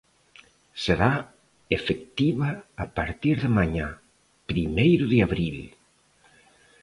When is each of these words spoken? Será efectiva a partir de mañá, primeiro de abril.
Será 0.83 1.13
efectiva 1.77 2.49
a 2.83 2.87
partir 2.97 3.35
de 3.43 3.49
mañá, 3.57 3.89
primeiro 4.51 5.05
de 5.11 5.17
abril. 5.27 5.57